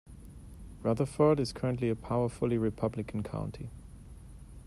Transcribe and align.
Rutherford 0.81 1.39
is 1.39 1.53
currently 1.53 1.87
a 1.87 1.95
powerfully 1.95 2.57
Republican 2.57 3.21
county. 3.21 3.69